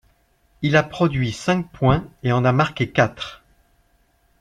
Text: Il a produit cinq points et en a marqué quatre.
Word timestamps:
Il 0.63 0.77
a 0.77 0.81
produit 0.81 1.31
cinq 1.31 1.71
points 1.71 2.07
et 2.23 2.31
en 2.31 2.43
a 2.43 2.51
marqué 2.51 2.89
quatre. 2.89 3.43